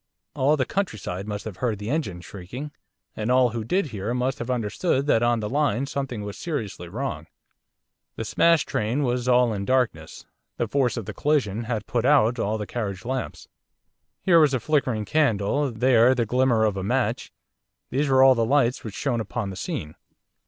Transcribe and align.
All 0.33 0.57
the 0.57 0.65
country 0.65 0.97
side 0.97 1.27
must 1.27 1.45
have 1.45 1.57
heard 1.57 1.77
the 1.77 1.91
engine 1.91 2.21
shrieking, 2.21 2.71
and 3.15 3.29
all 3.29 3.51
who 3.51 3.63
did 3.63 3.89
hear 3.93 4.15
must 4.15 4.39
have 4.39 4.49
understood 4.49 5.05
that 5.05 5.21
on 5.21 5.41
the 5.41 5.47
line 5.47 5.85
something 5.85 6.23
was 6.23 6.39
seriously 6.39 6.87
wrong. 6.87 7.27
The 8.15 8.25
smashed 8.25 8.67
train 8.67 9.03
was 9.03 9.27
all 9.27 9.53
in 9.53 9.63
darkness, 9.63 10.25
the 10.57 10.67
force 10.67 10.97
of 10.97 11.05
the 11.05 11.13
collision 11.13 11.65
had 11.65 11.85
put 11.85 12.03
out 12.03 12.39
all 12.39 12.57
the 12.57 12.65
carriage 12.65 13.05
lamps. 13.05 13.47
Here 14.23 14.39
was 14.39 14.55
a 14.55 14.59
flickering 14.59 15.05
candle, 15.05 15.71
there 15.71 16.15
the 16.15 16.25
glimmer 16.25 16.65
of 16.65 16.77
a 16.77 16.83
match, 16.83 17.31
these 17.91 18.07
were 18.09 18.23
all 18.23 18.33
the 18.33 18.43
lights 18.43 18.83
which 18.83 18.95
shone 18.95 19.21
upon 19.21 19.51
the 19.51 19.55
scene. 19.55 19.93